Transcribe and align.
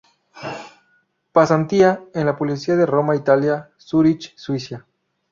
Pasantía 1.31 2.03
en 2.15 2.25
la 2.25 2.35
policía 2.35 2.75
de 2.75 2.87
Roma-Italia, 2.87 3.69
Zúrich-Suiza. 3.77 4.87